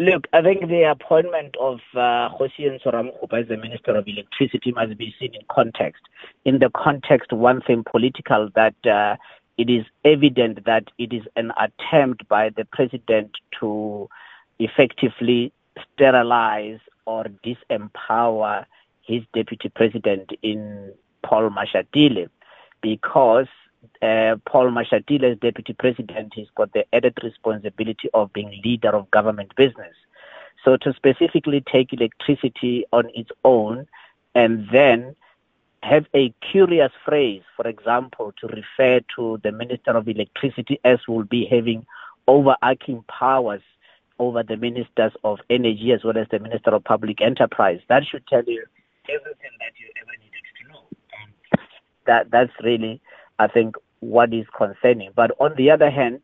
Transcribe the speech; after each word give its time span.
Look, 0.00 0.28
I 0.32 0.40
think 0.40 0.66
the 0.66 0.84
appointment 0.84 1.54
of 1.60 1.78
uh, 1.94 2.30
Hosien 2.30 2.76
as 2.76 3.48
the 3.48 3.58
Minister 3.58 3.94
of 3.94 4.08
Electricity 4.08 4.72
must 4.72 4.96
be 4.96 5.14
seen 5.20 5.34
in 5.34 5.42
context. 5.50 6.00
In 6.46 6.58
the 6.58 6.70
context, 6.70 7.34
one 7.34 7.60
thing 7.60 7.84
political, 7.84 8.48
that 8.54 8.74
uh, 8.86 9.16
it 9.58 9.68
is 9.68 9.84
evident 10.02 10.64
that 10.64 10.84
it 10.96 11.12
is 11.12 11.24
an 11.36 11.52
attempt 11.58 12.26
by 12.28 12.48
the 12.48 12.64
President 12.64 13.32
to 13.60 14.08
effectively 14.58 15.52
sterilize 15.92 16.80
or 17.04 17.26
disempower 17.44 18.64
his 19.02 19.22
Deputy 19.34 19.68
President 19.68 20.30
in 20.40 20.94
Paul 21.22 21.50
Mashatile 21.50 22.30
because 22.80 23.48
uh, 24.02 24.36
Paul 24.46 24.70
Mashatile 24.70 25.32
as 25.32 25.38
deputy 25.38 25.72
president, 25.72 26.34
he's 26.34 26.48
got 26.54 26.72
the 26.72 26.84
added 26.94 27.18
responsibility 27.22 28.08
of 28.14 28.32
being 28.32 28.60
leader 28.64 28.90
of 28.90 29.10
government 29.10 29.54
business. 29.56 29.94
So 30.64 30.76
to 30.78 30.92
specifically 30.94 31.62
take 31.62 31.92
electricity 31.92 32.84
on 32.92 33.10
its 33.14 33.30
own 33.44 33.86
and 34.34 34.68
then 34.70 35.16
have 35.82 36.06
a 36.14 36.34
curious 36.40 36.92
phrase, 37.04 37.42
for 37.56 37.66
example, 37.66 38.32
to 38.40 38.46
refer 38.48 39.00
to 39.16 39.40
the 39.42 39.52
Minister 39.52 39.92
of 39.92 40.08
Electricity 40.08 40.78
as 40.84 40.98
will 41.08 41.24
be 41.24 41.46
having 41.46 41.86
overarching 42.28 43.02
powers 43.08 43.62
over 44.18 44.42
the 44.42 44.56
Ministers 44.56 45.12
of 45.24 45.40
Energy 45.48 45.92
as 45.92 46.04
well 46.04 46.18
as 46.18 46.28
the 46.30 46.38
Minister 46.38 46.70
of 46.70 46.84
Public 46.84 47.22
Enterprise. 47.22 47.80
That 47.88 48.04
should 48.04 48.26
tell 48.26 48.44
you 48.44 48.64
everything 49.08 49.50
that 49.58 49.72
you 49.78 49.88
ever 50.02 50.12
needed 50.20 50.44
to 50.60 50.72
know. 50.72 50.82
And 51.22 51.60
that 52.06 52.30
that's 52.30 52.52
really 52.62 53.00
I 53.40 53.48
think, 53.48 53.74
what 54.00 54.32
is 54.34 54.46
concerning. 54.56 55.10
But 55.16 55.30
on 55.40 55.54
the 55.56 55.70
other 55.70 55.90
hand, 55.90 56.20